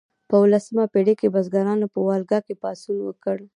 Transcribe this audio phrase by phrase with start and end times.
[0.29, 3.37] په اوولسمه پیړۍ کې بزګرانو په والګا کې پاڅون وکړ.